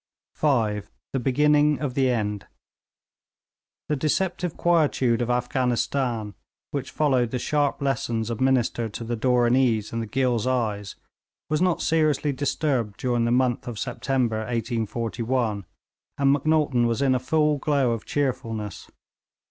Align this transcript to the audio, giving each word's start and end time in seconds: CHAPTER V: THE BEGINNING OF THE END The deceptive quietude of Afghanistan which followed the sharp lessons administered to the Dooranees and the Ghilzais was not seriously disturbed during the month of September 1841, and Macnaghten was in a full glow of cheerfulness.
CHAPTER 0.35 0.79
V: 0.81 0.87
THE 1.13 1.19
BEGINNING 1.19 1.79
OF 1.79 1.93
THE 1.93 2.09
END 2.09 2.47
The 3.87 3.95
deceptive 3.95 4.57
quietude 4.57 5.21
of 5.21 5.29
Afghanistan 5.29 6.33
which 6.71 6.89
followed 6.89 7.29
the 7.29 7.37
sharp 7.37 7.83
lessons 7.83 8.31
administered 8.31 8.95
to 8.95 9.03
the 9.03 9.15
Dooranees 9.15 9.93
and 9.93 10.01
the 10.01 10.07
Ghilzais 10.07 10.95
was 11.51 11.61
not 11.61 11.83
seriously 11.83 12.31
disturbed 12.31 12.97
during 12.99 13.25
the 13.25 13.31
month 13.31 13.67
of 13.67 13.77
September 13.77 14.37
1841, 14.39 15.65
and 16.17 16.33
Macnaghten 16.33 16.87
was 16.87 17.03
in 17.03 17.13
a 17.13 17.19
full 17.19 17.59
glow 17.59 17.91
of 17.91 18.03
cheerfulness. 18.03 18.89